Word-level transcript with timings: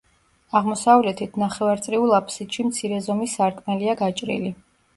აღმოსავლეთით 0.59 1.37
ნახევარწრიულ 1.41 2.15
აფსიდში 2.21 2.67
მცირე 2.71 2.99
ზომის 3.11 3.39
სარკმელია 3.41 3.99
გაჭრილი. 4.05 4.55